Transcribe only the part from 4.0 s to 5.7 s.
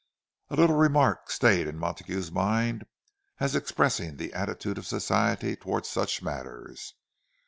the attitude of Society